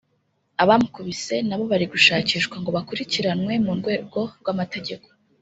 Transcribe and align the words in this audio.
abamukubise 0.63 1.35
nabo 1.47 1.63
bari 1.71 1.85
gushakishwa 1.93 2.55
ngo 2.61 2.69
bakurikiranwe 2.75 3.53
mu 3.65 3.73
rwego 3.79 4.19
rw’amategeko 4.39 5.07